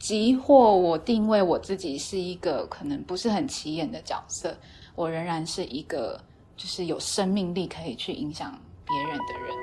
[0.00, 4.56] 即或我定位我自己是一个可能不是很起眼的角色，
[4.94, 6.18] 我仍然是一个
[6.56, 8.50] 就是有生命力可以去影响
[8.86, 9.54] 别人的人。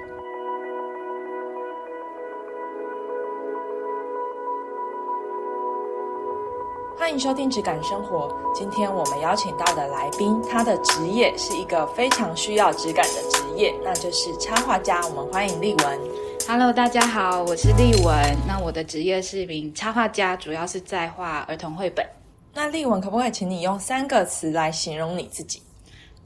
[6.99, 8.27] 欢迎收听《质感生活》。
[8.53, 15.01] 今天我们邀请到的来宾，他的职业是一个非常需要质感的职业，那就是插画家。
[15.07, 16.26] 我们欢迎丽文。
[16.45, 18.37] Hello，大家好，我是丽文。
[18.45, 22.05] 那我的职业是一名插画家，主要是在画儿童绘本。
[22.53, 25.61] 那丽文，可不可以请你用三个词来形容你自己？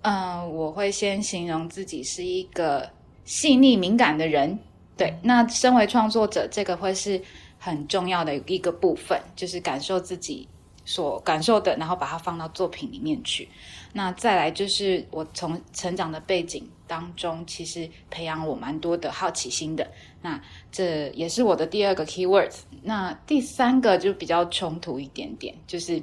[0.01, 2.89] 嗯，我会先形容自己是一个
[3.23, 4.57] 细腻敏感的人。
[4.97, 7.21] 对，那身为创作者，这个会是
[7.59, 10.47] 很重要的一个部分，就是感受自己。
[10.83, 13.47] 所感受的，然后把它放到作品里面去。
[13.93, 19.89] 那再来就是我从成长的背景当中，其实培养我蛮多的好奇心的。
[20.21, 20.41] 那
[20.71, 22.59] 这也是我的第二个 key words。
[22.83, 26.01] 那第三个就比较冲突一点点，就是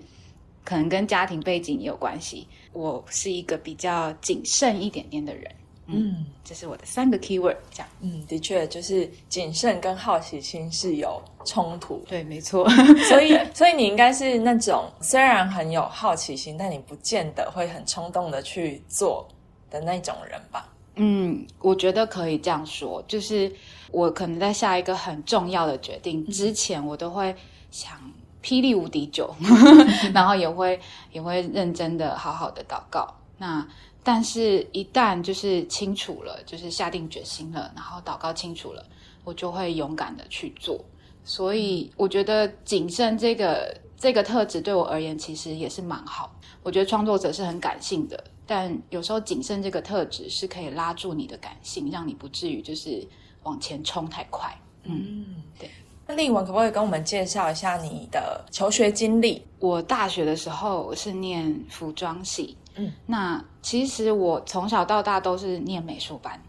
[0.65, 2.47] 可能跟家庭背景也有关系。
[2.73, 5.51] 我是一个比较谨慎一点点的人。
[5.91, 7.89] 嗯，这是我的三个 keyword，这样。
[8.01, 12.05] 嗯，的确，就是谨慎跟好奇心是有冲突。
[12.07, 12.69] 对，没错。
[13.09, 19.27] 所以，所以你应该是那种虽然很有好奇心，但你不见得会很冲动的去做
[19.71, 20.69] 的那种人吧？
[20.97, 23.51] 嗯，我觉得可以这样说，就是
[23.91, 27.35] 我可能在下一个很重要的决定之前，我都会
[27.71, 27.97] 想
[28.43, 29.35] 霹雳无敌久，
[30.13, 30.79] 然后也会
[31.13, 33.15] 也会认真的好好的祷告。
[33.39, 33.65] 那
[34.11, 38.83] 但是，一旦就是清楚了，就是下定决心了，然后祷告清楚了，
[39.23, 40.83] 我就会勇敢的去做。
[41.25, 46.35] 所以，我觉得谨慎这个这个特质对我而言，其实也是蛮好。
[46.63, 53.07] 我觉得创作者是很感性的，但有时候谨慎这个特质是可以拉住你的感性，让你不至于就是
[53.43, 54.59] 往前冲太快。
[54.85, 55.71] 嗯，对。
[56.07, 59.43] 那丽文可不可以跟我们介绍一下你的求学经历？
[59.59, 62.57] 我大学的时候是念服装系。
[62.81, 66.41] 嗯，那其实我从小到大都是念美术班，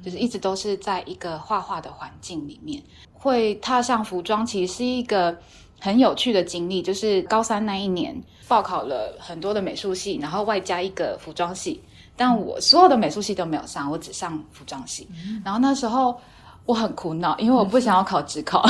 [0.00, 2.80] 就是一直都是在一个画画的环境里面。
[3.12, 5.36] 会踏上服装，其实是一个
[5.80, 6.80] 很有趣的经历。
[6.80, 11.82] 就是高三那一年，报考了很多的美术系，然后外加一个服装系，
[12.16, 15.08] 但我所有的美术系都没有上，我只上服装系。
[15.44, 16.16] 然后那时候
[16.64, 18.64] 我很苦恼，因为我不想要考职考，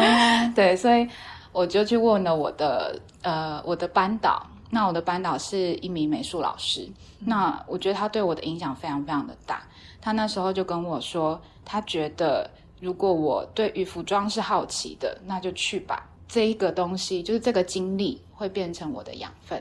[0.56, 1.06] 对，所以
[1.52, 4.46] 我就去问了我的呃我的班导。
[4.72, 6.88] 那我的班导是一名美术老师，
[7.18, 9.64] 那我觉得他对我的影响非常非常的大。
[10.00, 12.48] 他那时候就跟我说，他觉得
[12.80, 16.08] 如果我对于服装是好奇的，那就去吧。
[16.28, 19.60] 这一个东西就是这个经历会变成我的养分，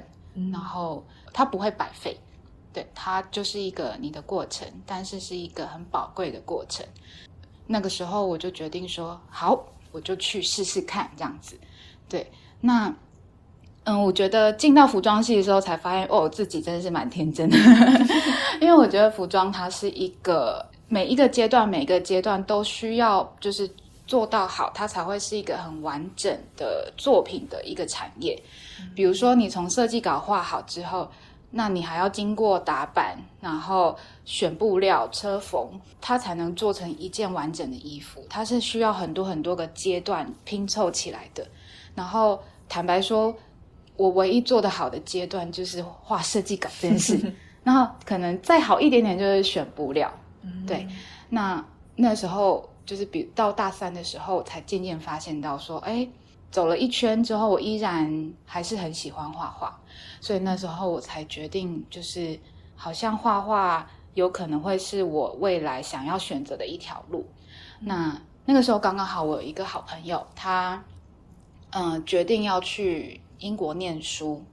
[0.52, 1.04] 然后
[1.34, 2.16] 它不会白费，
[2.72, 6.86] 对，它就是一个你的过程，但是是一个很宝贵的过程。
[7.66, 11.60] 那个时候我就决定说，好，我就去试试看这样子。
[12.08, 12.32] 对，
[12.62, 12.94] 那。
[13.90, 17.58] 嗯，我觉得进到服装系的时候才发现，哦，自己真的是蛮天真的。
[18.62, 23.68] 因为我觉得服装它是一个每一个阶段、每个阶段都需要就是
[24.06, 28.40] 做到好，它才会是一个很完整的作品的一个产业。
[28.94, 31.10] 比如说，你从设计稿画好之后，
[31.50, 35.68] 那你还要经过打版，然后选布料、车缝，
[36.00, 38.24] 它才能做成一件完整的衣服。
[38.30, 41.48] 它是需要很多很多个阶段拼凑起来的。
[41.96, 43.36] 然后坦白说。
[44.00, 47.34] 我唯一做的好的阶段就是画设计稿这件事，
[47.66, 50.10] 然后可能再好一点点就是选布料，
[50.66, 50.88] 对。
[51.28, 51.62] 那
[51.98, 56.08] 那时候就是比到大三的时候，才渐渐发现到说，哎，
[56.50, 59.78] 走了一圈之后，我依然还是很喜欢画画，
[60.22, 62.40] 所以那时候我才决定，就是
[62.78, 67.28] 好像画画有可能会是我未来想要选择的一条路。
[67.82, 70.82] 那那个时候刚刚好，我有一个好朋友，他
[71.72, 73.20] 嗯决定要去。
[73.40, 74.44] 英国念书，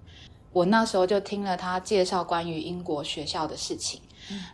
[0.53, 4.01] 我那时候就听了他介绍关于英国学校的事情，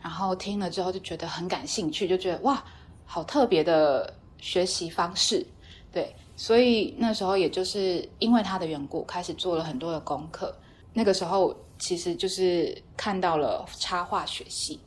[0.02, 2.62] 然后听了之后就觉得很感兴趣，就觉得哇，
[3.04, 5.46] 好特别的学习方式，
[5.92, 10.54] 对，所以那时候也就是因为他的缘故，开始做了很多的功课。
[10.94, 14.78] 那个时候其实就是看到了插画学系，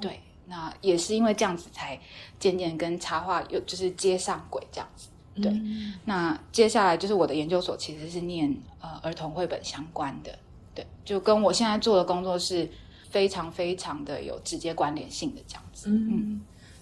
[0.00, 1.98] 对，那也是因为这样子才
[2.38, 5.08] 渐渐跟插画有就是接上轨这样子。
[5.42, 5.52] 对，
[6.04, 10.38] 那接下来就是我的研究所其实是念呃儿童绘本相关的，
[10.74, 12.68] 对，就跟我现在做的工作是
[13.10, 15.88] 非常非常的有直接关联性的这样子。
[15.90, 16.40] 嗯，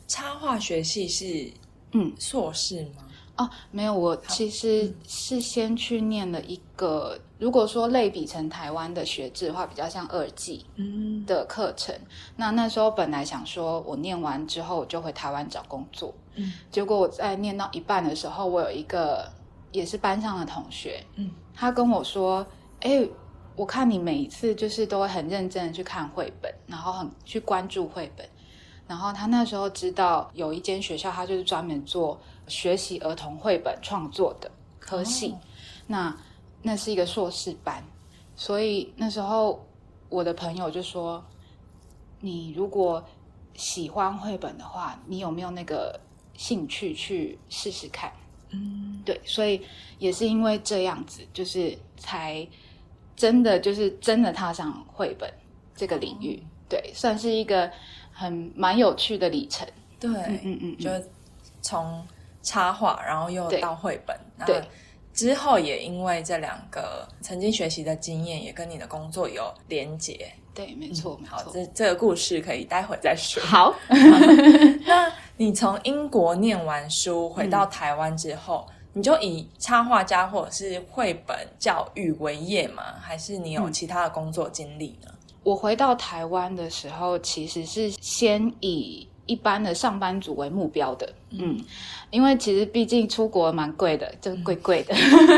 [0.09, 1.53] 插画学系是
[1.93, 3.05] 嗯硕士吗？
[3.37, 10.65] 哦，没有，我其实是先去念了一个，如果说类比成台湾的学制的话，比较像二技
[11.27, 11.95] 的课程。
[12.35, 16.15] 那那时候本来想说，我念完之后就回台湾找工作。
[16.37, 19.31] 嗯，结果我在念到一半的时候，我有一个
[19.73, 22.47] 也是班上的同学，嗯，他跟我说，
[22.81, 23.07] 哎，
[23.57, 28.29] 我看你每一次就是都会很认真的去看绘本，然后很去关注绘本，
[28.87, 35.35] 然后他那时候知道有一间学校，他就是专门做学习儿童绘本创作的科系，
[35.87, 36.15] 那
[36.63, 37.83] 那是一个硕士班，
[38.35, 39.65] 所以那时候
[40.09, 41.25] 我的朋友就说，
[42.21, 43.03] 你如果
[43.55, 45.99] 喜欢绘本的话，你有没有那个
[46.37, 48.13] 兴趣去试试看？
[48.51, 49.61] 嗯，对，所以
[49.99, 52.47] 也是因为这样子，就是才
[53.17, 55.33] 真的就是真的踏上绘本
[55.75, 57.71] 这个领域，对，算是一个
[58.13, 59.67] 很蛮有趣的里程。
[59.99, 60.11] 对，
[60.43, 60.91] 嗯嗯，就
[61.61, 62.07] 从
[62.43, 64.17] 插画，然后又到绘本，
[64.47, 64.63] 对，
[65.13, 70.31] 之后也因为这两个曾经学习的经验，也跟你的工作有连结。
[70.57, 73.43] 对，没错，没错，这这个故事可以待会再说。
[73.43, 73.75] 好，
[74.87, 82.83] 那你从英国念完书回到台湾之后，你就以插画家或者是绘本教育为业吗？
[82.99, 85.11] 还是你有其他的工作经历呢？
[85.43, 91.13] 我回到台湾的时候，其实是先以一般的上班族为目标的。
[91.31, 91.59] 嗯，
[92.11, 94.95] 因为其实毕竟出国蛮贵的，就贵贵的。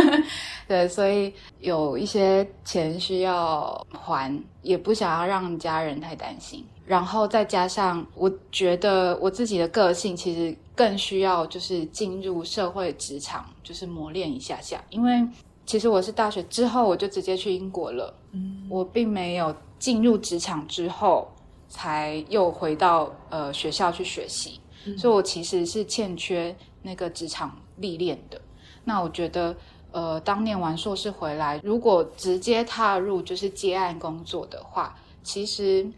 [0.69, 4.32] 对，所以有一些钱需要还，
[4.62, 6.64] 也不想要让家人太担心。
[6.87, 14.82] 然后再加上，我觉得我自己的个性其实更需要就是进入社会职场，就是磨练一下下。
[14.88, 15.26] 因为
[15.67, 21.31] 其实我是大学之后我就直接去英国了，嗯，我并没有进入职场之后
[21.69, 24.61] 才又回到呃学校去学习，
[24.97, 28.41] 所以我其实是欠缺那个职场历练的。
[28.85, 29.56] 那我觉得。
[29.91, 35.91] 呃，当念完硕士回来，如果直接踏入就是接案工作的话，其实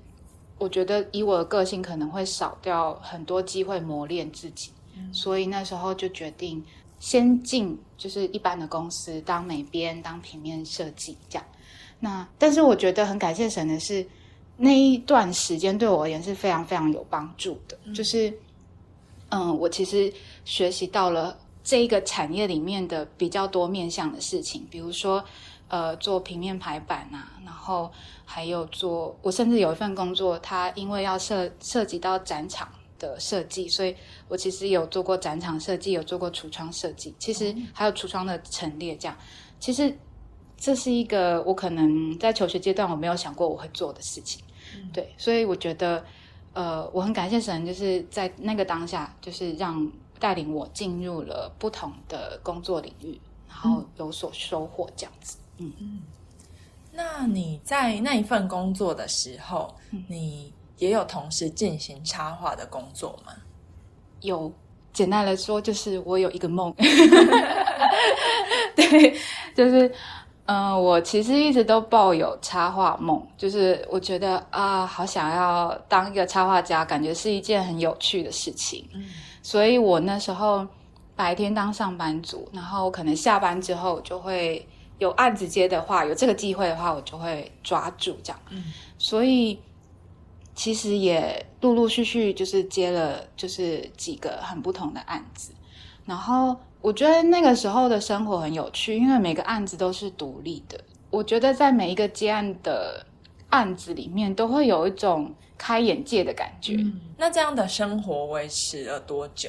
[0.59, 4.71] 我觉得以我的个性可能会少掉很多机会磨练自己，
[5.13, 6.65] 所以那时候就决定
[7.01, 11.45] 先进就是一般的公司当美编、当平面设计这样。
[11.99, 14.07] 那但是我觉得很感谢神的是，
[14.63, 18.33] 那一段时间对我而言是非常非常有帮助的，就是
[19.31, 20.13] 嗯，我其实
[20.45, 21.37] 学习到了。
[21.63, 25.23] 这一个产业里面的比较多面向的事情，比如说，
[25.69, 27.93] 呃，做平面排版啊，然后
[28.25, 32.67] 还有做，我甚至有一份工作，它因为要涉涉及到展场
[32.99, 33.95] 的设计，所以
[34.27, 39.15] 我其实有做过展场设计，有做过橱窗设计，其实还有橱窗的陈列这样。
[39.61, 39.95] 其实
[40.57, 44.43] 这是一个我可能在求学阶段我没有想过我会做的事情，
[44.93, 46.05] 对，所以我觉得，
[46.53, 49.91] 呃，我很感谢神，就是在那个当下，就是让。
[50.21, 53.19] 带领我进入了不同的工作领域，
[53.49, 55.39] 然后有所收获，这样子。
[55.57, 56.03] 嗯嗯。
[56.93, 59.75] 那你在那一份工作的时候，
[60.09, 63.33] 你也有同时进行插画的工作吗？
[64.21, 64.53] 有，
[64.93, 66.71] 简单来说，就是我有一个梦。
[68.77, 69.17] 对，
[69.55, 69.91] 就是，
[70.51, 78.85] 嗯，我其实一直都抱有插画梦，就是我觉得啊，好想要当一个插画家，感觉是一件很有趣的事情。
[78.93, 79.05] 嗯。
[79.43, 80.67] 所以我那时候
[81.15, 84.69] 白天当上班族，然后可能下班之后就会
[84.99, 88.41] 有案子接的话，有这个机会的话，我就会抓住这样。
[88.49, 88.65] 嗯，
[88.99, 89.61] 所以
[90.57, 95.53] 其实也陆陆续续就是接了就是几个很不同的案子，
[96.05, 100.81] 然后我觉得那个时候的生活很有趣，因为每个案子都是独立的。
[101.11, 103.05] 我觉得在每一个接案的
[103.49, 105.35] 案子里面，都会有一种。
[105.63, 106.75] 开眼界的感觉。
[107.19, 109.47] 那这样的生活维持了多久？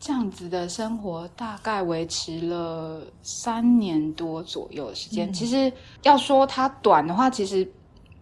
[0.00, 5.32] 这样子的生活大概维持了三年多左右的时间。
[5.32, 7.64] 其实要说它短的话，其实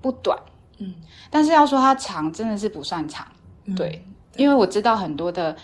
[0.03, 0.39] 不短。
[0.77, 0.95] 嗯，
[1.31, 3.27] 但是要说它长，真的是不算长。
[3.75, 4.05] 对，
[4.37, 5.57] 因为我知道很多的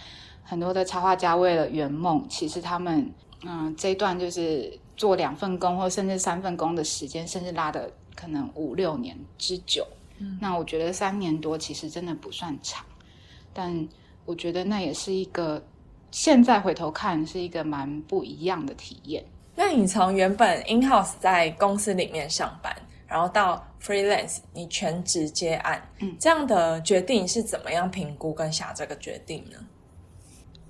[0.44, 3.10] 很多的插画家为了圆梦，其实他们
[3.42, 9.86] 嗯这一段就是做两份工，或甚至三份工的时间，甚至拉的可能五六年之久。
[10.18, 12.84] 嗯那我觉得三年多其实真的不算长，
[13.52, 13.88] 但
[14.24, 15.60] 我觉得那也是一个
[16.12, 19.24] 现在回头看是一个蛮不一样的体验。
[19.56, 22.74] 那你从原本 in house 在公司里面上班，
[23.06, 29.58] 然后到 freelance 你全职接案，嗯，这样的决定是怎么样评估跟下这个决定呢？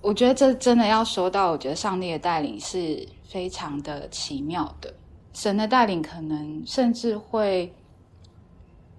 [0.04, 4.92] 我觉得这真的要说到，我觉得上帝的带领是非常的奇妙的，
[5.32, 7.72] 神的带领可能甚至会。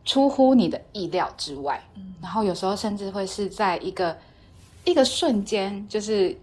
[0.08, 1.84] 出乎你的意料之外，
[2.22, 4.16] 然后有时候甚至会是在一个
[4.84, 6.38] 一个瞬间，就是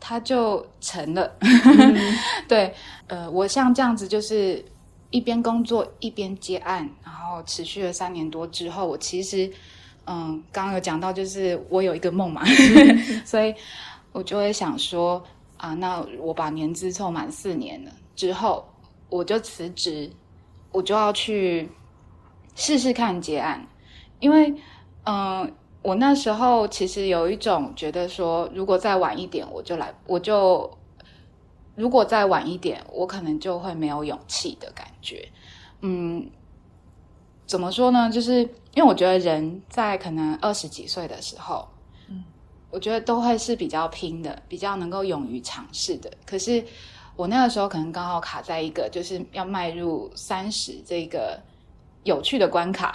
[0.00, 1.32] 它就成了。
[2.48, 2.74] 对，
[3.06, 4.64] 呃，我像这样子，就是
[5.10, 9.48] 一边工作一边接案，然后持续了三年多之后，我其实，
[10.06, 12.42] 嗯，刚刚有讲到，就是我有一个梦嘛，
[13.24, 13.54] 所以
[14.16, 15.22] 我就会想说，
[15.58, 18.64] 啊，那我把年资凑满四年了之后，
[19.10, 20.10] 我就辞职，
[20.72, 21.70] 我就要去
[22.54, 23.68] 试试看结案，
[24.18, 24.54] 因为
[25.04, 30.78] 嗯，我那时候其实有一种觉得说，如果再晚一点，我就来，我就
[31.74, 35.28] 如果再晚一点，我可能就会没有勇气的感觉，
[35.82, 36.30] 嗯。
[37.46, 38.10] 怎么说呢？
[38.10, 38.40] 就是
[38.74, 41.68] 因为我觉得人在可能二十几岁的时候，
[42.76, 46.12] 我觉得都会是比较拼的，比较能够勇于尝试的。
[46.26, 46.62] 可是
[47.16, 51.40] 我那个时候可能刚好卡在一个就是要迈入三十这个
[52.04, 52.94] 有趣的关卡，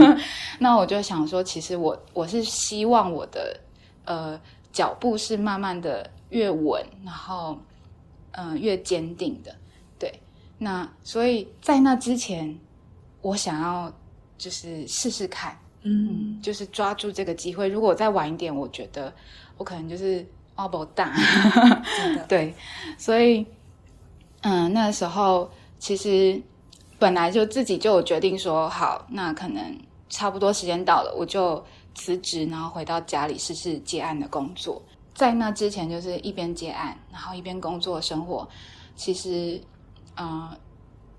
[0.58, 3.60] 那我就想说，其实我我是希望我的
[4.06, 4.40] 呃
[4.72, 7.58] 脚步是慢慢的越稳，然后
[8.32, 9.54] 嗯越坚定的。
[9.98, 10.10] 对，
[10.56, 12.58] 那所以在那之前。
[13.20, 13.92] 我想要
[14.38, 15.58] 就是试试看，
[15.90, 17.66] 嗯，就是抓住这个机会。
[17.66, 19.10] 如果再晚一点，我觉得
[19.56, 20.26] 我可能就是
[20.56, 21.14] 奥博大，
[22.28, 22.52] 对。
[22.98, 23.46] 所以，
[24.42, 26.38] 嗯，那时候其实
[26.98, 29.80] 本来就自己就有决定说，好，那可能
[30.10, 31.64] 差不多时间到了，我就
[31.94, 34.82] 辞职，然后回到家里试试接案的工作。
[35.14, 38.46] 在那之前，就是一边接案，然后一边工作生活。
[38.94, 39.58] 其实，
[40.18, 40.48] 嗯。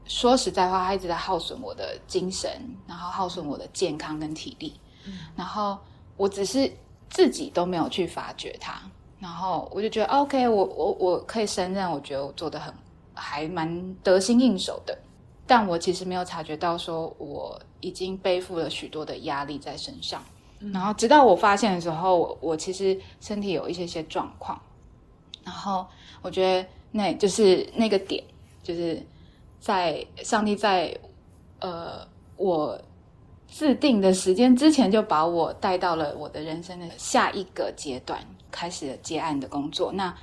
[0.10, 2.50] 说实在话，他一直在耗损我的精神，
[2.88, 4.74] 然后耗损我的健康跟体力。
[5.06, 5.78] 嗯，然后
[6.18, 6.70] 我只是
[7.12, 8.82] 自己都没有去发觉它，
[9.20, 12.74] 然后我就觉得 OK，我我我可以胜任，我觉得我做的很
[13.14, 14.98] 还蛮得心应手的。
[15.46, 20.24] 但我其实没有察觉到，说我已经背负了许多的压力在身上。
[20.74, 24.60] 然后直到我发现的时候，我我其实身体有一些些状况。
[25.44, 25.86] 然后
[26.24, 28.24] 我觉得那就是那个点，
[28.64, 29.00] 就是。
[29.60, 30.98] 在上帝在
[31.60, 32.80] 呃我
[33.48, 38.20] 制定的时间之前，就把我带到了我的人生的下一个阶段，
[38.52, 39.92] 开始了接案的工作。
[39.92, 40.16] 那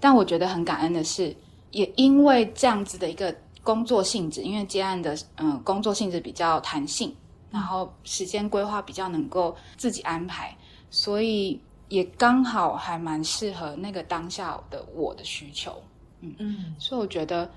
[0.00, 1.36] 但我觉得很感恩的是，
[1.70, 7.14] 也因为这样子的一个工作性质，因为接案的嗯工作性质比较弹性，
[7.50, 10.56] 然后时间规划比较能够自己安排，
[10.90, 15.80] 所以也刚好还蛮适合那个当下的我的需求。
[16.22, 17.48] 嗯嗯，所以我觉得。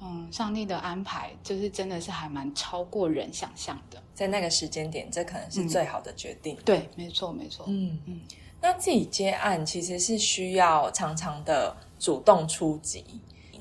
[0.00, 6.56] 嗯，上帝的安排就是真的是还蛮超过人想象的，在那个时间点，这可能是最好的决定。
[6.64, 7.64] 对，没错，没错。
[7.68, 8.20] 嗯嗯，
[8.60, 13.04] 那自己接案其实是需要常常的主动出击，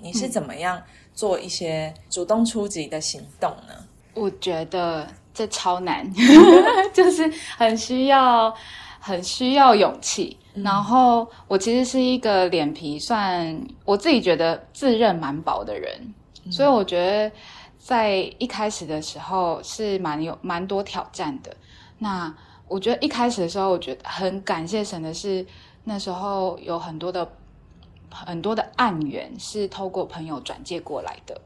[0.02, 0.82] 你是怎么样
[1.14, 3.74] 做一些主动出击的行动呢？
[4.14, 6.08] 我觉得这超难，
[6.94, 8.54] 就是很需要
[9.00, 10.38] 很需要勇气。
[10.56, 16.14] 然后我其实是一个脸皮算我自己觉得自认蛮薄的人。
[16.52, 17.36] 所以我觉得，
[17.78, 21.56] 在一开始的时候是蛮有蛮多挑战的。
[22.00, 22.34] 那
[22.68, 25.46] 我觉得一开始的时候，我觉得很感谢神的是，
[25.84, 27.30] 那时候有很多的
[28.12, 31.40] 很多的案源是透过朋友转介过来的。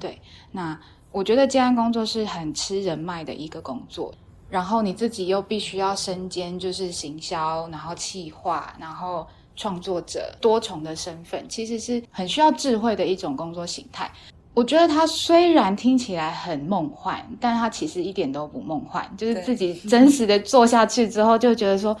[0.00, 0.20] 对，
[0.52, 0.78] 那
[1.12, 4.12] 我觉得接案工作是很吃人脉的一个工作，
[4.50, 14.10] 然后你自己又必须要身兼就是行销，然后企划，然后创作者多重的身份，其实是很需要智慧的一种工作形态。
[14.56, 19.06] 我觉得它虽然听起来很梦幻，但它其实一点都不梦幻。
[19.14, 21.94] 就是自己真实的做下去之后，就觉得说，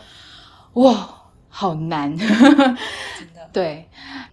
[0.72, 1.06] 哇，
[1.50, 2.16] 好难。
[2.16, 2.26] 真
[3.34, 3.46] 的。
[3.52, 3.86] 对，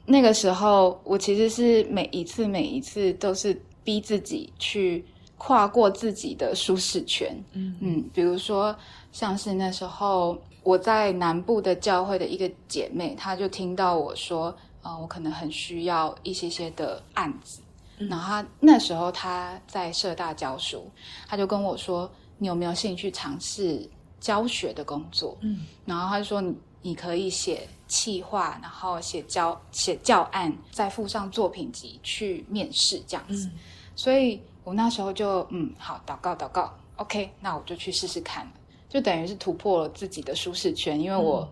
[0.06, 5.03] 那个时候我其实是每一次每一次都是逼自己去
[5.38, 7.27] 跨过自己的舒适圈。
[7.51, 8.74] 嗯嗯，比如说
[9.12, 17.60] 像是那时候我在南部的教会的一个姐妹，她就听到我说，啊，我可能很需要一些些的案子。
[17.98, 20.90] 然后他那时候他在社大教书，
[21.28, 23.88] 他就跟我说：“你有没有兴趣尝试
[24.20, 33.50] 教学的工作？”嗯，然后他就说：“你你可以写企划，然后写教写教案，再附上作品集去面试这样子。”
[33.96, 38.52] 所以我那时候就嗯，好，祷告祷告，OK，那我就去试试看，
[38.90, 41.48] 就等于是突破了自己的舒适圈，因为我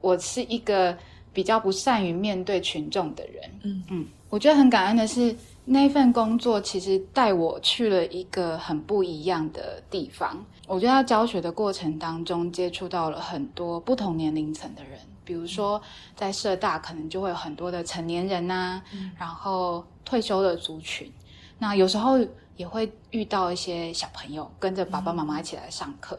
[0.00, 0.96] 我是一个
[1.32, 3.60] 比较不善于面对群众的人。
[3.62, 5.36] 嗯嗯，我觉得很感恩的是。
[5.66, 10.44] 那份工作其实带我去了一个很不一样的地方。
[10.66, 15.80] 我觉得在教学的过程当中，接触到了很多不同年龄层的人，比如说
[16.14, 18.82] 在社大，可能就会有很多的成年人呐，
[19.18, 21.10] 然后退休的族群。
[21.58, 22.18] 那有时候
[22.56, 26.18] 也会遇到一些小朋友跟着爸爸妈妈一起来上课。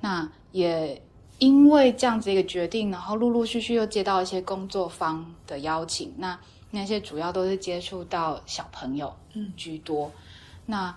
[0.00, 1.02] 那也
[1.38, 6.14] 因为这样子一个决定，然后陆陆续续又接到一些工作方的邀请。
[6.16, 6.38] 那
[6.74, 10.10] 那些主要都是接触到小朋友，嗯，居多。
[10.66, 10.94] 那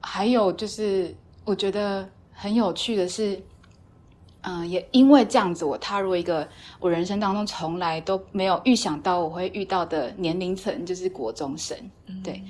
[0.00, 3.40] 还有就是，我觉得很有趣的是，
[4.40, 6.48] 嗯，也因为这样子，我踏入一个
[6.80, 11.76] 我人生当中从来都没有预想到我会遇到的年龄层，就是国中生。
[12.24, 12.42] 对，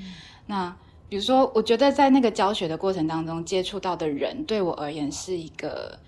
[0.47, 0.75] 那
[1.09, 5.99] 比如说，我觉得在那个教学的过程当中接触到的人，对我而言是一个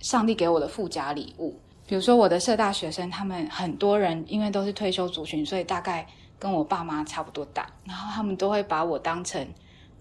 [0.00, 1.54] 上帝给我的附加礼物。
[1.90, 6.06] 比如说，我的社大学生，他们很多人因为都是退休族群，所以大概
[6.38, 9.44] 跟我爸妈差不多大，然后他们都会把我当成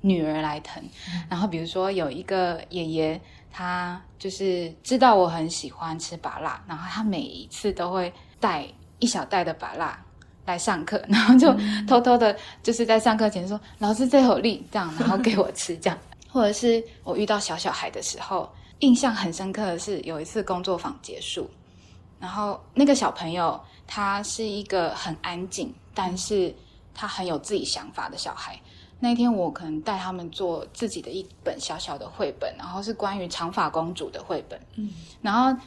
[0.01, 0.84] 女儿来疼。
[1.27, 3.19] 然后，比如说有一个爷爷。
[3.51, 8.63] 他就是知道我很喜欢吃拔辣，然后他每一次都会带
[9.00, 10.00] 一小袋的拔辣
[10.46, 11.51] 来上课， 然后就
[11.88, 15.98] 偷偷的，就是在上课前说：“老师最有力。”这样，然后给我吃这样。
[16.29, 18.48] 或者是我遇到小小孩的时候，
[18.81, 21.50] 印象很深刻的是有一次工作坊结束，
[22.20, 26.54] 然后那个小朋友他是一个很安静，但是
[26.94, 28.60] 他很有自己想法的小孩。
[29.00, 34.60] 那天我可能带他们做自己的一本小小的绘本，然后是关于长发公主的绘本。
[34.76, 35.58] 嗯，然后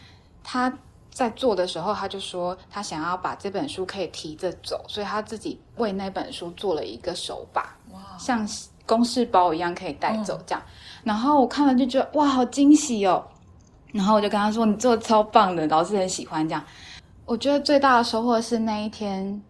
[0.45, 0.71] 他
[1.11, 8.47] 在做的时候，他就说他想要把这本书可以提着走，所以他自己为那本书做了一个手把，哇，像
[8.85, 10.63] 公事包一样可以带走这样。
[11.03, 13.27] 然后我看了就觉得哇，好惊喜哦！
[13.93, 16.65] 然后我就跟他说：“你做的超棒的，老师很喜欢这样。”
[17.25, 19.41] 我觉得最大的收获是那一天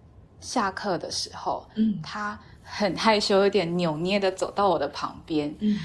[0.40, 2.38] 下课的时候，嗯，他。
[2.74, 5.78] 很害羞，有点扭捏的走到我的旁边，嗯，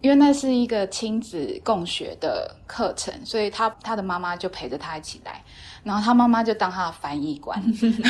[0.00, 5.44] 因为那是一个亲子共学的课程，所以他他的妈妈就陪着他一起来，
[5.84, 7.62] 然后他妈妈就当他的翻译官，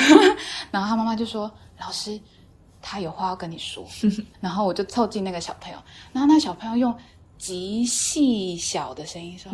[0.71, 2.19] 然后他妈妈就说：“老师，
[2.81, 3.85] 他有话要跟你说。
[4.41, 5.79] ”然后我就凑近那个小朋友，
[6.15, 6.95] 然后那小朋友用
[7.37, 9.53] 极细小的声音说：“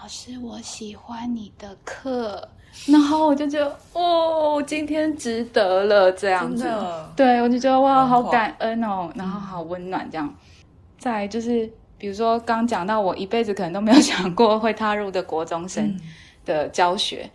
[0.00, 2.48] 老师，我喜欢你的课。”
[2.86, 6.64] 然后我就觉得，哦，今天值得了这样子，
[7.16, 10.32] 对我就觉得哇，好感恩哦，然后好温暖这样。
[10.98, 15.98] 再就是，比如说刚讲到我一辈子可能都没有 想过会踏入的国中生
[16.44, 17.28] 的教学，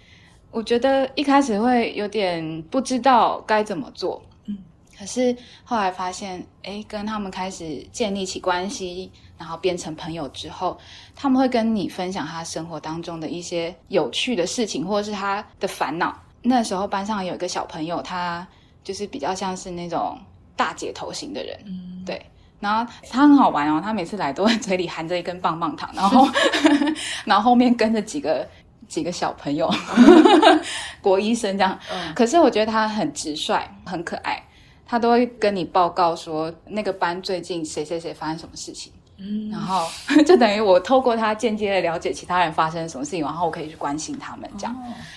[0.49, 4.57] 我觉得一开始会有点不知道该怎么做，嗯，
[4.97, 9.11] 可是后来发现，哎，跟他们开始建立起关系。
[9.43, 10.79] 然后变成朋友之后，
[11.13, 16.17] 他们会跟你分享他生活当中的一些有趣的事情，或者是他的烦恼。
[16.41, 18.47] 那时候班上有一个小朋友，他
[18.85, 20.17] 就是比较像是那种
[20.55, 22.25] 大姐头型的人，嗯对。
[22.61, 26.25] 然后他很好玩哦，他每次来都会嘴里含着一根棒棒糖，然后
[27.25, 28.47] 然后后面跟着几个
[28.87, 29.69] 几个小朋友，
[31.03, 31.77] 国医生这样。
[32.15, 34.41] 可是我觉得他很直率，很可爱，
[34.85, 38.93] 他都会跟你报告说那个班最近谁谁谁发生什么事情。
[39.49, 39.87] 然后
[40.25, 44.75] 就等于我透过他间接的了解其他人发生什么事情，然后我可以去关心他们这样。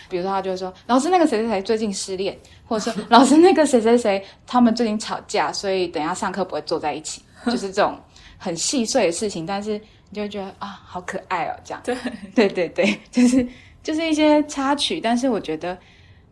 [0.08, 7.22] 比如说他就会说：“老师，那个谁谁谁最近失恋，或者说 老师那个谁谁谁他们最近吵架，所以等下上课不会坐在一起。
[7.46, 7.98] ”就是这种
[8.38, 9.72] 很细碎的事情，但是
[10.10, 11.82] 你就会觉得啊，好可爱哦，这样。
[11.84, 11.96] 对
[12.34, 13.46] 对对对，就是
[13.82, 15.76] 就是一些插曲，但是我觉得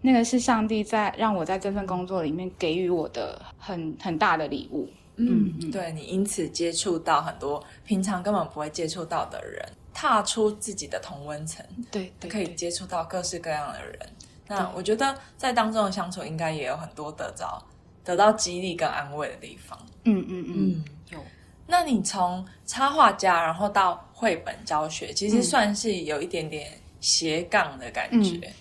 [0.00, 4.88] 那个是上帝在让我在这份工作里面给予我的很很大的礼物。
[5.16, 13.98] 嗯，对你因此接触到很多平常根本不会接触到的人，踏出自己的同温层，对，可以接触到各式各样的人。
[14.46, 17.64] 那我觉得在当中的相处，应该也有很多得到
[18.04, 19.78] 得到激励跟安慰的地方。
[20.04, 21.18] 嗯嗯嗯，有。
[21.66, 28.52] 那你从插画家，然后到绘本教学，其实算是有一点点斜杠的感觉。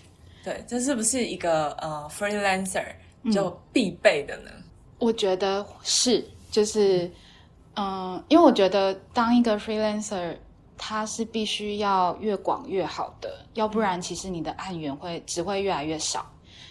[0.42, 2.86] 对，这是不是一个呃 freelancer
[3.32, 4.50] 就必备的呢？
[4.98, 6.26] 我觉得是。
[6.54, 7.10] 就是，
[7.74, 10.36] 嗯，因为我觉得当一个 freelancer，
[10.78, 16.24] 他是必须要越广越好的，要不然其实你的案源会只会越来越少。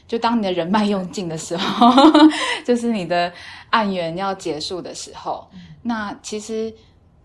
[0.08, 1.92] 就当你的人脉用尽的时候，
[2.64, 3.34] 就是你的
[3.72, 5.46] 案源要结束的时候，
[5.82, 6.74] 那其实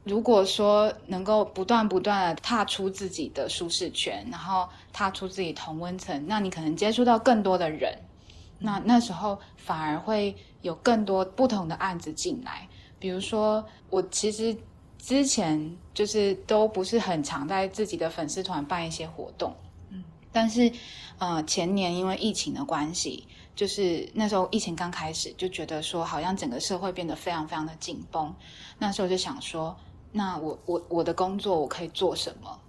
[0.02, 7.96] 如果说能够不断不断的踏出自己的舒适圈，然后踏出自己同温层，那你可能接触到更多的人，
[8.58, 10.36] 那那时候反而会。
[10.62, 12.68] 有更多不同的案子进来，
[12.98, 14.54] 比如说我其实
[14.98, 19.54] 之前就是都不是很常在自己的粉丝团办一些活动，
[19.90, 20.70] 嗯，但是
[21.18, 28.34] 呃前年因为疫情的关系，就是那时候疫情刚开始，就觉得说好像整个社会变得非常非常的紧绷，
[28.80, 29.74] 那时候就想说，
[30.10, 32.60] 那我我我的工作我可以做什么？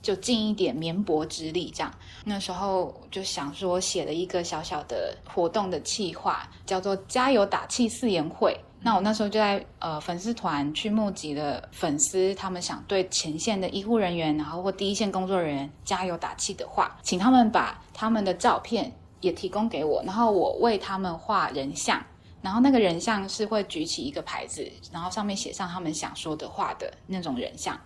[0.00, 1.92] 就尽一点绵薄之力，这样。
[2.24, 8.58] 那时候就想说，写了一个小小的活动的企划，叫做“加油打气四言会”。
[8.80, 22.00] 那我那时候就在呃粉丝团去募集了粉丝，他们想对前线的医护人员，然后或第一线工作人员加油打气的话，请他们把他们的照片也提供给我，然后我为他们画人像，
[22.40, 27.76] 然后那个人像是会举起一个牌子，然后上面写上他们想说的话的那种人像。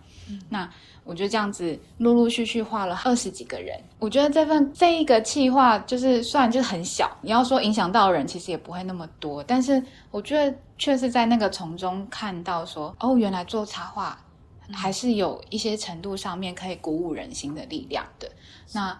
[0.49, 0.69] 那
[1.05, 3.79] 我就这样子陆陆续续画了二十几个人。
[3.99, 9.43] 我觉得这份这一个企划就是虽然就是很小，你要说影响到人，其实也不会那么多。
[9.45, 14.19] 但是我觉得确实在那个从中看到说，哦，原来做插画
[14.73, 18.31] 还是有一些程度上面可以鼓舞人心的力量的。
[18.73, 18.97] 那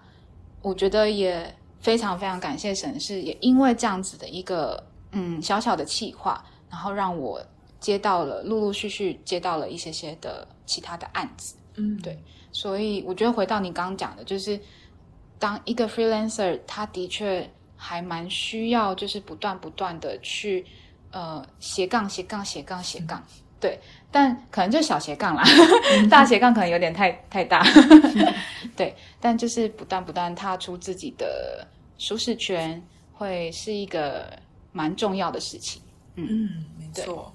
[0.61, 7.41] 我觉得也非常非常感谢神，是也因为这样子的一个嗯小小的企划，然后让我
[7.83, 10.47] 接到了陆陆续续接到了一些些的。
[10.65, 12.17] 其他的案子，嗯，对，
[12.53, 14.57] 所以我觉得回到你刚刚讲的，就是
[15.37, 20.65] 当一个 freelancer，他的确还蛮需要，就是不断不断的去
[21.11, 23.21] 呃斜杠斜杠斜杠斜杠，
[23.59, 23.77] 对，
[24.09, 25.43] 但可能就小斜杠啦，
[26.09, 27.61] 大斜杠可能有点太太大，
[28.77, 31.67] 对，但就是不断不断踏出自己的
[31.97, 34.31] 舒适圈，会是一个
[34.71, 35.81] 蛮重要的事情，
[36.15, 37.31] 嗯，没错。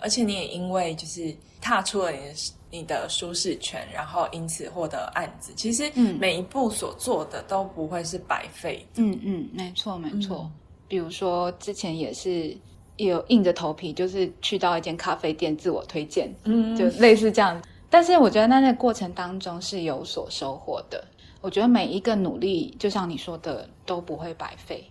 [0.00, 2.34] 而且你也因为就是踏出了你的
[2.70, 5.52] 你的舒适圈，然后因此获得案子。
[5.56, 8.86] 其实，每一步所做的都不会是白费。
[8.96, 10.50] 嗯嗯，没错没错。
[10.88, 12.56] 比如说之前也是
[12.96, 17.60] 有硬着头皮，就是去到一间咖啡店自我推荐，嗯，就类似这样。
[17.88, 21.02] 但是我觉得在那个过程当中是有所收获的。
[21.40, 24.84] 我觉得每一个努力，就像你说的，都不会白费。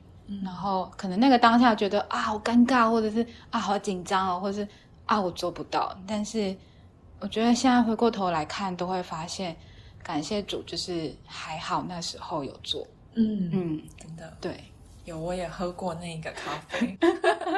[0.43, 4.67] 然后可能那个当下觉得啊好尴尬，或者是啊好紧张哦，或者是。
[5.05, 6.55] 啊，我做不到，但是
[7.19, 9.55] 我觉得现在回过头来看，都会发现
[10.03, 12.85] 感谢主，就是还好那时候有做。
[13.13, 14.63] 嗯嗯，真的对，
[15.05, 16.97] 有我也喝过那个咖啡。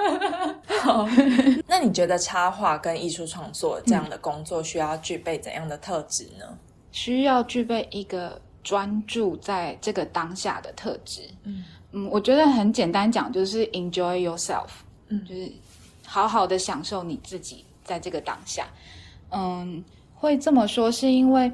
[0.81, 1.07] 好，
[1.67, 6.57] 那你觉得插画跟艺术创作这样的工作需要具备怎样的特质呢？
[6.91, 11.21] 需要具备一个专注在这个当下的特质。
[11.43, 14.67] 嗯嗯，我觉得很简单讲，就是 enjoy yourself。
[15.07, 15.51] 嗯，就是。
[16.09, 18.65] 好好的享受你自己在这个当下，
[19.29, 19.83] 嗯，
[20.15, 21.51] 会这么说是因为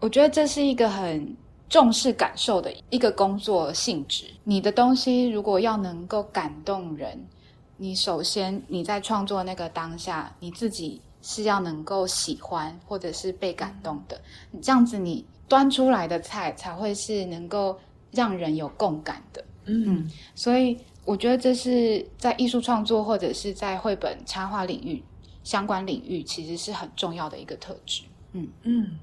[0.00, 1.36] 我觉得这是一个很
[1.68, 4.24] 重视感受的一个工作性质。
[4.44, 7.22] 你的东西如果要能够感动人，
[7.76, 14.18] 你首先你在创作那个当下，你自己是要能够喜欢或者是被感动的，
[14.62, 17.78] 这样子你端出来的菜才会是能够
[18.10, 19.44] 让人有共感的。
[19.66, 20.78] 嗯，所以。
[21.10, 25.02] 我觉得这是在艺术创作或者是在绘本插画领域
[25.42, 28.02] 相关领域，其实是很重要的一个特质。
[28.30, 28.96] 嗯嗯，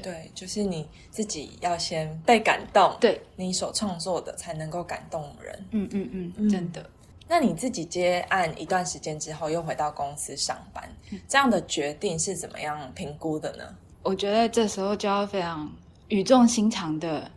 [0.00, 5.66] 对，就是你自己要先被感动，对你所创作的才能够感动人。
[5.72, 6.88] 嗯嗯嗯，真的。
[7.26, 10.88] 那你自己接案一段时间之后，又回到公司上班，
[11.26, 13.64] 这样的决定是怎么样评估的呢？
[14.04, 15.68] 我觉得这时候就要非常
[16.06, 17.28] 语重心长的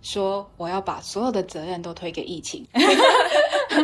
[0.00, 2.66] 说，我要把所有的责任都推给疫情。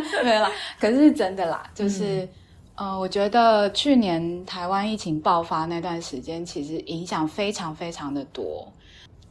[0.22, 2.28] 对啦，可是真的啦，就是，
[2.74, 8.66] 呃，我觉得去年台湾疫情爆发那段时间，其实影响非常非常的多。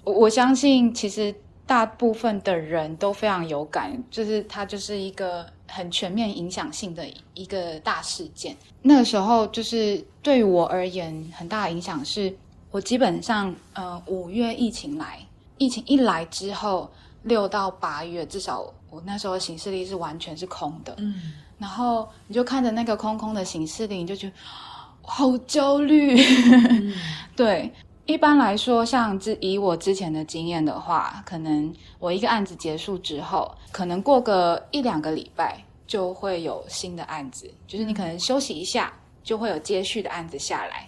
[0.03, 1.33] 我我相信，其实
[1.65, 8.55] 大部分的人都非常有感，就是它就是一个很全面影响性的一个大事件。
[8.81, 12.35] 那个时候，就是对我而言，很大的影响是，
[12.71, 15.19] 我基本上，呃，五月疫情来，
[15.57, 16.89] 疫情一来之后，
[17.23, 18.73] 六到八月至少。
[18.93, 24.33] 我那时候的行事历是完全是空的，嗯，然后你就看着那个空空的行事历，你就觉得
[25.01, 26.15] 好焦虑。
[27.35, 27.73] 对，
[28.05, 40.87] 一般来说，像之以我之前的经验的话，可能我一个案子结束之后，可能过个一两个礼拜就会有新的案子，就是你可能休息一下，就会有接续的案子下来。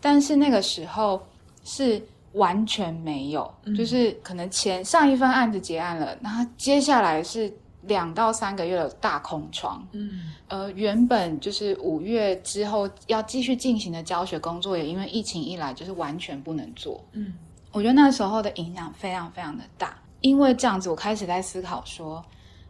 [0.00, 1.22] 但是那个时候
[1.62, 2.02] 是。
[2.34, 9.86] 完全没有，就是可能前上一份案子结案了，那接下来是两到三个月的大空窗。
[9.92, 17.04] 嗯，呃，原本就是五月之后要继续进行的教学工作，也因为疫情一来，就是完全不能做。
[17.12, 17.34] 嗯，
[17.72, 22.24] 我觉得那时候的影响非常非常的大，因为这样子，我开始在思考说，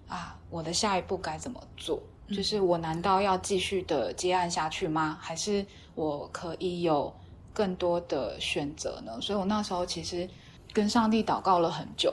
[0.09, 2.03] 啊，我的下一步该怎么做？
[2.29, 5.19] 就是我难道要继续的接案下去吗？
[5.21, 7.15] 还是我可以有？
[7.55, 10.29] 更多的选择呢，所以我那时候其实
[10.73, 12.13] 跟上帝祷告了很久，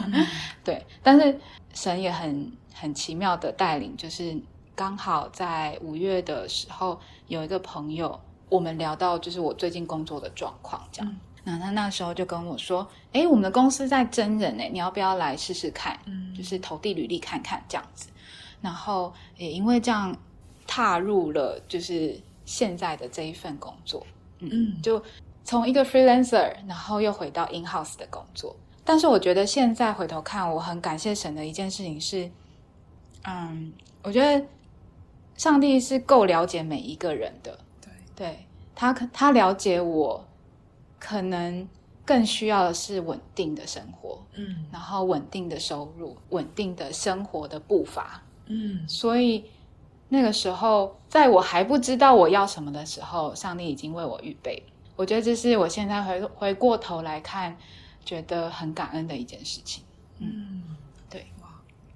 [0.62, 1.40] 对，但是
[1.72, 4.38] 神也很很奇妙的带领，就是
[4.74, 15.98] 刚好在五月的时候有一个朋友，我们聊到就是我最近工作的状况，这样，那他那时候就跟我说，哎，我们的公司在真人哎，你要不要来试试看？
[16.04, 18.08] 嗯，就是投递履历看看这样子，
[18.60, 20.14] 然后也因为这样
[20.66, 24.06] 踏入了就是现在的这一份工作。
[24.40, 25.02] 嗯，就
[25.44, 28.54] 从一个 freelancer，然后又回到 in house 的工作。
[28.84, 32.30] 但是我觉得现在回头看，我很感谢神的一件事情是，
[33.24, 33.72] 嗯，
[34.02, 34.46] 我觉得
[35.36, 40.24] 上帝是够了解每一个人的，对，对他可他了解我，
[41.00, 41.68] 可能
[42.04, 48.22] 更需要的是稳定的生活，嗯然后稳定的收入，稳定的生活的步伐。
[48.46, 49.44] 嗯所以
[50.08, 54.62] 那个时候，在我还不知道我要什么的时候，上帝已经为我预备。
[54.94, 57.56] 我觉得这是我现在回回过头来看，
[58.04, 59.82] 觉得很感恩的一件事情。
[60.18, 60.62] 嗯，
[61.10, 61.48] 对，哇，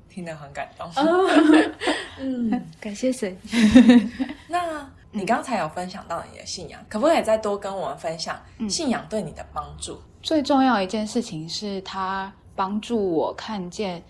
[0.08, 0.86] 听得很感动。
[0.96, 1.30] 哦
[2.20, 3.34] 嗯，感谢神。
[4.48, 9.98] 那你刚才有分享到你的信仰，可不可以再多跟我们分享信仰对你的帮助？
[10.22, 14.02] 最重要一件事情是，它帮助我看见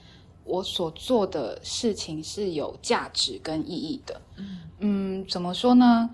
[0.44, 4.20] 我所做的事情是有价值跟意义的。
[4.36, 6.08] 嗯嗯，怎么说呢？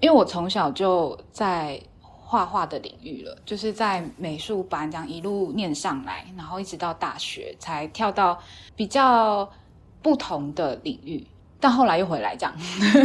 [0.00, 8.38] 因为我从小就在画画的领域了，就是在美术班这样一路念上来，然后一直到大学才跳到
[8.76, 9.50] 比较
[10.00, 11.26] 不同的领域，
[11.58, 12.54] 但后来又回来这样。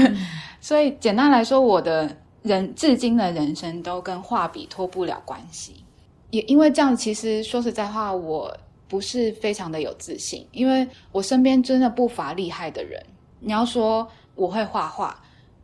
[0.62, 5.84] 所以简单来说，我的人至今的人生都跟画笔脱不了关系。
[6.32, 8.56] 也因为这样，其实说实在话，我
[8.88, 13.04] 不是非常的有自信，因为我身边真的不乏厉害的人。
[13.40, 15.18] 你要说我会画画，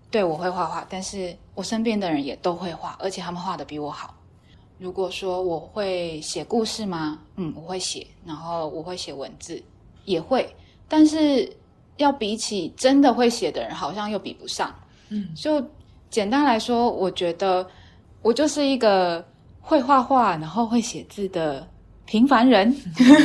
[0.10, 4.16] 对我会画画，但是我身边的人也都会画，而且他们画的比我好。
[4.78, 7.20] 如果说我会写故事吗？
[7.36, 9.62] 嗯，我会写，然后我会写文字，
[10.06, 10.56] 也会，
[10.88, 11.52] 但是
[11.98, 14.74] 要比起真的会写的人，好像又比不上。
[15.10, 15.64] 嗯就
[16.10, 17.66] 简单来说，我觉得
[18.22, 19.24] 我就是一个
[19.60, 21.68] 会画画，然后会写字的
[22.12, 22.76] 平凡人。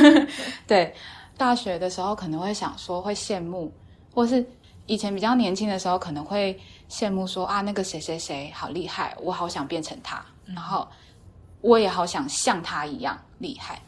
[0.65, 0.93] 对，
[1.35, 3.69] 大学的时候可能会想说会羡慕，
[4.13, 4.45] 或是
[4.85, 6.57] 以前比较年轻的时候可能会
[6.89, 10.87] 羡慕说啊，那个谁谁谁好厉害，我好想变成他，然后
[11.59, 13.81] 我也好想像他一样厉害。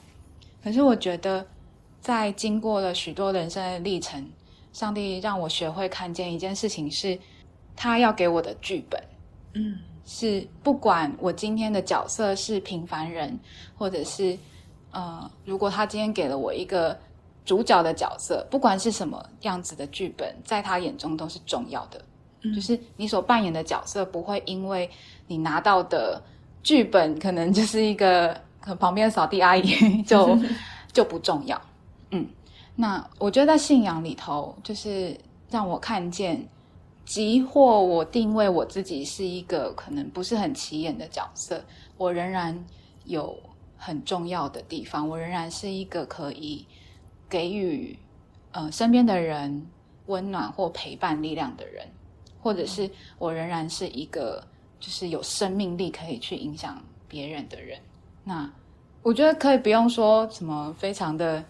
[0.62, 1.48] 可是我觉得，
[2.02, 4.30] 在经过了许多人生的历程，
[4.74, 7.18] 上帝让我学会看见一件事情是，
[7.74, 9.02] 他要给我的剧本
[9.54, 13.40] 嗯是不管我今天的角色是平凡人，
[13.78, 14.38] 或者是
[14.92, 16.98] 呃，如果他今天给了我一个
[17.46, 22.02] 主角的角色，不管是什么样子的剧本，在他眼中都是重要的。
[22.42, 24.90] 嗯就是你所扮演的角色不会因为
[25.28, 26.22] 你拿到的
[26.64, 30.40] 剧本可能就是一个可旁边的扫地阿姨就
[30.94, 31.62] 就不重要。
[32.12, 32.26] 嗯，
[32.76, 35.14] 那我觉得在信仰里头，就是
[35.50, 36.42] 让我看见，
[37.04, 41.62] 即或我定位我自己是一个可能不是很起眼的角色，
[41.98, 42.58] 我仍然
[43.04, 43.38] 有
[43.80, 46.68] 很重要的地方，我仍然是一个可以
[47.30, 47.98] 给予
[48.52, 49.66] 呃身边的人
[50.08, 51.88] 温暖或陪伴力量的人，
[52.42, 54.46] 或者是我仍然是一个
[54.80, 57.80] 就是有生命力可以去影响别人的人。
[58.26, 58.52] 那
[59.02, 61.44] 我觉得可以不用说什么非常的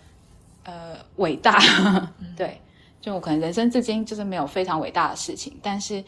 [0.63, 1.59] 呃伟大，
[2.37, 2.61] 对，
[3.01, 6.03] 就我可能人生至今就是没有非常伟大的事情，但是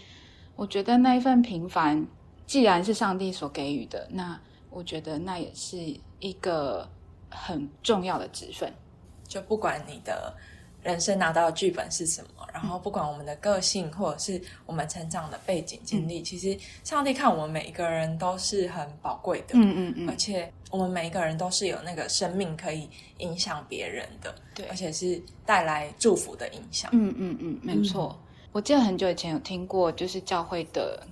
[0.56, 2.06] 我觉得那一份平凡，
[2.46, 5.78] 既然是上帝所给予的，那我觉得那也是
[6.22, 6.88] 一个
[7.30, 8.72] 很重要的职分。
[9.28, 10.34] 就不管你的
[10.84, 26.90] 人生拿到的剧本是什么，然后不管我们的个性或者是我们成长的背景经历，其实上帝看我们每一个人都是很宝贵的，嗯嗯而且我们每一个人都是有那个生命可以影响别人的，对而且是带来祝福的影响。
[26.94, 28.20] 嗯嗯嗯，没错。
[28.52, 31.08] 我记得很久以前有听过，就是教会的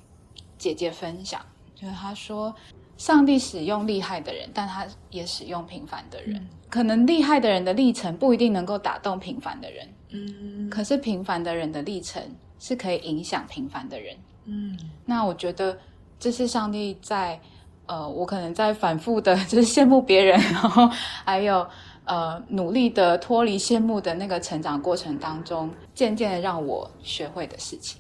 [0.58, 1.40] 姐姐分享，
[1.74, 2.54] 就是她说，
[3.00, 6.48] 上帝使用厉害的人，但他也使用平凡的人。
[6.70, 12.22] 可能厉害的人的历程不一定能够打动平凡的人，嗯可是平凡的人的历程
[12.60, 14.16] 是可以影响平凡的人。
[14.46, 15.76] 嗯那我觉得
[16.20, 17.40] 这是上帝在
[17.88, 20.88] 呃，我可能在反复的就是羡慕别人，然后
[21.24, 21.66] 还有
[22.04, 28.00] 呃努力的脱离羡慕的那个成长过程当中，渐渐的让我学会的事情。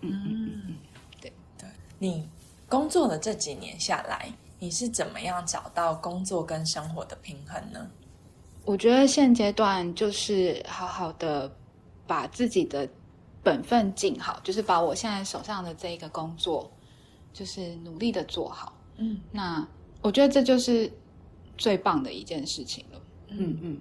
[0.00, 0.76] 嗯，
[1.20, 2.26] 对对，你
[2.68, 7.90] 工作的这几年下来，你是怎么样找到工作跟生活的平衡呢？
[8.64, 11.50] 我觉得现阶段就是好好的
[12.06, 12.86] 把自己的
[13.42, 16.70] 本分尽好，就是把我现在手上的这一个工作，
[17.32, 18.74] 就是努力的做好。
[18.98, 19.66] 嗯那
[20.02, 20.92] 我觉得这就是
[21.56, 23.00] 最棒的一件事情了。
[23.28, 23.80] 嗯嗯。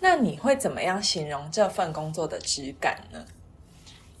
[0.00, 3.24] 那你会怎么样形容这份工作的质感呢？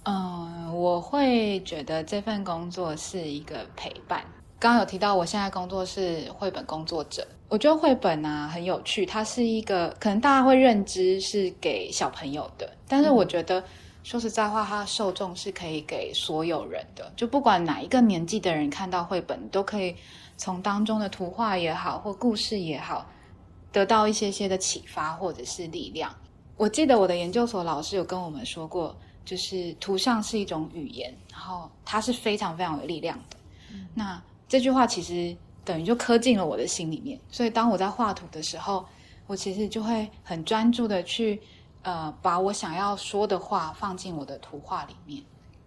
[0.04, 4.24] 嗯，我会觉得这份工作是一个陪伴。
[4.58, 7.26] 刚刚有提到，我现在工作是绘本工作者。
[7.48, 13.62] 我觉得绘本啊很有趣，它是一个可能大家会认知是给小朋友的，但是我觉得、
[14.02, 19.96] 说实在话，它的受众是可以给所有人的，就不管哪一个年纪的人看到绘本，都可以
[20.36, 23.06] 从当中的图画也好，或故事也好，
[23.72, 26.14] 得到一些些的启发或者是力量。
[26.56, 33.36] 我记得我的研究所老师有跟我们说过，就是图像是一种语言，然后它是非常非常有力量的。
[33.94, 38.84] 那这句话其实等于就刻进了我的心里面，所以当我在画图的时候，
[39.26, 41.40] 我其实就会很专注的去
[41.82, 45.22] 呃把我想要说的话放进我的图画里面。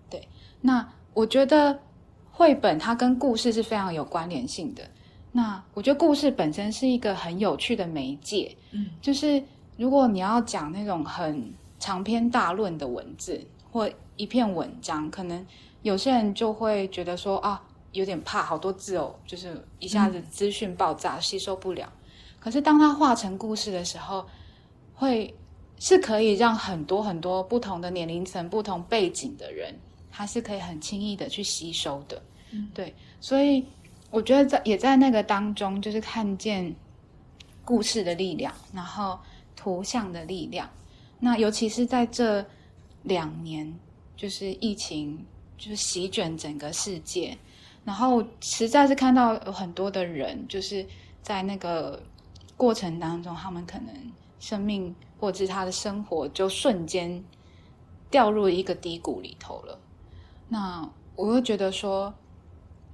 [0.10, 0.28] 对，
[0.60, 1.80] 那我觉得
[2.32, 4.84] 绘本它跟故事是非常有关联性的。
[5.32, 9.44] 那我觉得故事本身是一个很有趣的媒介，嗯，就是
[9.78, 11.52] 如果你要讲那种很
[11.84, 15.46] 长篇大论的文字或一篇文章，可能
[15.82, 17.62] 有些人就会觉得说啊。
[17.92, 21.94] 有点怕，好多字哦，就是一下子资讯爆炸，吸收不了。
[22.40, 24.26] 可是当它化成故事的时候，
[24.96, 25.32] 会
[25.78, 29.76] 是可以让很多很多不同的年龄层、不同背景的人，
[30.10, 32.20] 他是可以很轻易的去吸收的。
[32.74, 33.64] 对，所以
[34.10, 36.76] 我觉得在也在那个当中，就是看见
[37.64, 39.20] 故事的力量，然后
[39.56, 40.68] 图像的力量。
[41.24, 42.46] 那尤其是在这
[43.04, 43.74] 两年，
[44.18, 45.26] 就是疫情
[45.58, 47.38] 就是席卷整个世界。
[47.86, 50.86] 然后实在是看到有很多的人，就是
[51.22, 52.04] 在那个
[52.58, 57.24] 过程当中，他们可能生命或者是他的生活就瞬间
[58.12, 59.80] 掉入一个低谷里头了。
[60.50, 62.14] 那我会觉得说，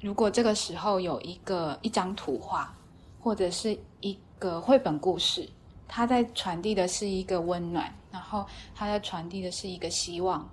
[0.02, 2.78] 如果这个时候有一个一张图画，
[3.20, 5.50] 或者是一个绘本故事，
[5.88, 8.46] 它在传递的是一个温暖，然后
[8.76, 10.50] 他在传递的是一个希望，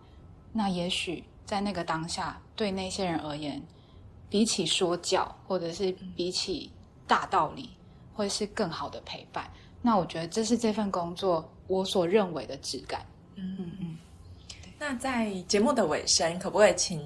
[0.52, 3.62] 那也许在那个当下，对那些人而言。
[4.28, 6.68] 比起说教，或者是比起
[7.06, 7.70] 大道理，
[8.12, 9.48] 会是更好的陪伴。
[9.80, 13.06] 那我觉得这是这份工作我所认为的质感。
[13.36, 13.96] 嗯嗯嗯。
[14.80, 17.00] 那在节目的尾声，可不可以请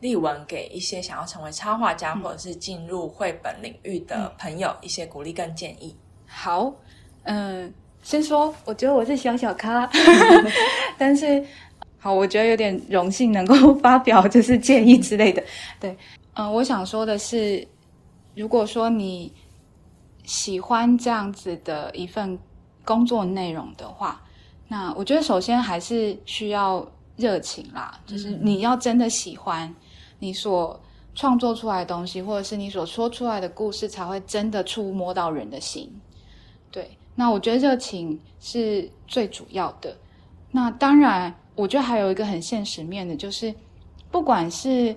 [0.00, 5.96] 丽文给一些想要成为插画家或者是进入绘本领域的朋友一些鼓励跟建议？
[6.26, 6.74] 好，
[7.22, 7.72] 嗯，
[8.06, 9.90] 先说，我觉得我是小小咖，
[10.96, 11.44] 但是
[11.98, 15.42] 好，我觉得有点荣幸能够发表就是建议之类的，
[15.80, 15.98] 对。
[16.34, 17.66] 嗯，我想说的是，
[18.36, 19.32] 如果说你
[20.22, 22.38] 喜欢这样子的一份
[22.84, 24.22] 工作内容的话，
[24.68, 29.74] 那我觉得首先还是需要热情啦，就是你要真的喜欢
[30.20, 30.80] 你所
[31.16, 35.92] 创作出来的东西，或者是你所说出来的故事，才会真的触摸到人的心。
[37.16, 39.96] 对，那我觉得热情是最主要的。
[40.50, 43.54] 那当然，我觉得还有一个很现实面的，就是
[44.10, 44.94] 不管是。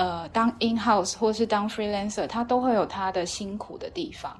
[0.00, 4.38] 呃，当 in house 或是当 freelancer，他都会有他的辛苦的地方。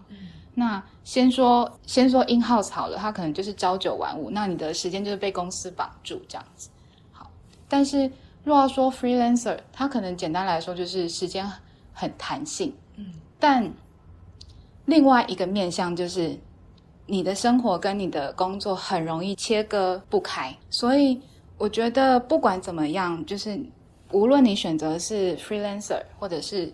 [0.54, 6.70] 那先说先说 in house 好了，他可能就是朝九晚五，那你的时间就是被公司绑住这样子。
[7.10, 7.28] 好，
[7.68, 8.08] 但是
[8.44, 11.44] 若要说 freelancer，他可能简单来说就是时间
[11.92, 12.72] 很弹性。
[12.94, 13.68] 嗯，但
[14.84, 16.38] 另外一个面向就是
[17.08, 21.20] 你的生活跟你的工作很容易切割不开，所以
[21.56, 23.58] 我觉得不管怎么样，就是。
[24.10, 26.72] 无论你选择是 freelancer 或者是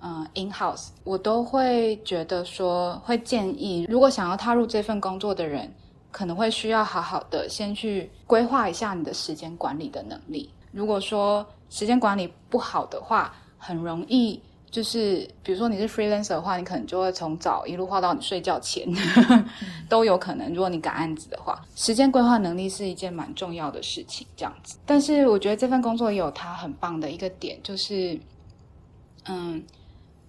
[0.00, 5.72] 嗯 in house，我都会觉得说会建议，如果想要踏入这份工作的人，
[6.10, 10.50] 可能会需要好好的先去规划一下你的时间管理的能力。
[10.72, 14.42] 如果说时间管理不好的话，很容易。
[14.72, 18.88] 就是比如说你是 freelancer 的话，你可能就会从早一路画到你睡觉前，
[19.86, 20.48] 都有可能。
[20.54, 24.26] 如果你赶案子的话，时间规划能力是一件蛮重要的事情。
[24.34, 28.18] 这样子，但是我觉得这份工作也有它很棒的一个点，就是，
[29.26, 29.62] 嗯，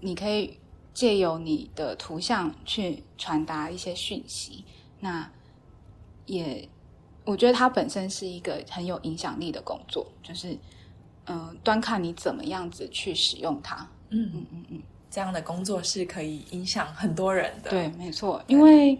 [0.02, 0.60] 你可以
[0.94, 4.66] 借由你的图像去传达一些讯息。
[5.00, 5.26] 那
[6.26, 6.68] 也，
[7.24, 10.58] 我觉得它本身是一个很有影响力的工作，就是，
[11.28, 13.88] 嗯，端看你怎么样子去使用它。
[14.14, 17.72] 嗯嗯嗯嗯，这样的工作是可以影响很多人的。
[17.72, 18.98] 对，没错，因为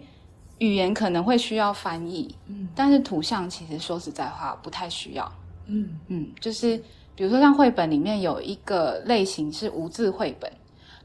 [0.58, 5.32] 语言可能会需要翻译，嗯，但是图像其实说实在话不太需要。
[5.66, 6.76] 嗯嗯，就是
[7.14, 10.52] 比如说像绘本里面有一个类型是无字绘本，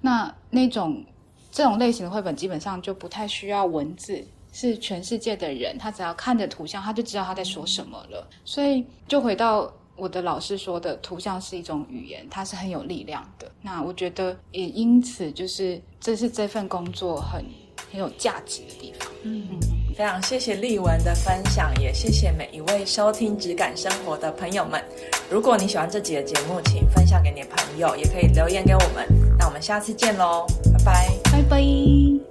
[0.02, 1.06] 那那种
[1.52, 8.28] 这种类型的绘本基本上就不太需要文字，是全世界的人他只要看着图像他就知道他在说什么了。
[8.44, 9.72] 所以就回到。
[10.00, 13.52] 我的老师说的，图像是一种语言，它是很有力量的。
[13.62, 17.44] 那我觉得也因此，就是这是这份工作很
[17.92, 19.08] 很有价值的地方。
[19.24, 19.48] 嗯，
[19.96, 24.84] 非常谢谢丽文的分享，也谢谢每一位收听《质感生活》的朋友们。
[25.30, 29.06] 如果你喜欢这集的节目，请分享给你的朋友，也可以留言给我们。
[29.38, 30.46] 那我们下次见喽，
[30.78, 32.29] 拜拜，拜拜。